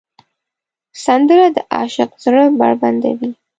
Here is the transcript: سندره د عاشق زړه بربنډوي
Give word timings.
سندره 1.05 1.47
د 1.55 1.57
عاشق 1.73 2.09
زړه 2.23 2.43
بربنډوي 2.59 3.29